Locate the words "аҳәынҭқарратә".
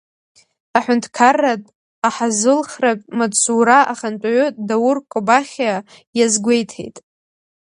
0.77-1.69